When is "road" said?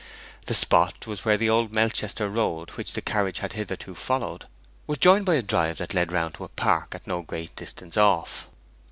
2.27-2.71